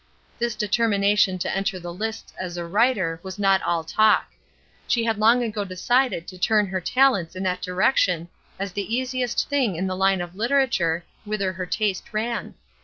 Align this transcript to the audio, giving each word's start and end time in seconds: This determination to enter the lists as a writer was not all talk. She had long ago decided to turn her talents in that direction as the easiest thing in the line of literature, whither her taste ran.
This 0.39 0.55
determination 0.55 1.37
to 1.37 1.55
enter 1.55 1.79
the 1.79 1.93
lists 1.93 2.33
as 2.39 2.57
a 2.57 2.65
writer 2.65 3.19
was 3.21 3.37
not 3.37 3.61
all 3.61 3.83
talk. 3.83 4.31
She 4.87 5.03
had 5.03 5.19
long 5.19 5.43
ago 5.43 5.63
decided 5.63 6.27
to 6.27 6.39
turn 6.39 6.65
her 6.65 6.81
talents 6.81 7.35
in 7.35 7.43
that 7.43 7.61
direction 7.61 8.27
as 8.57 8.71
the 8.73 8.95
easiest 8.95 9.47
thing 9.47 9.75
in 9.75 9.85
the 9.85 9.95
line 9.95 10.19
of 10.19 10.33
literature, 10.35 11.03
whither 11.23 11.53
her 11.53 11.67
taste 11.67 12.11
ran. 12.13 12.55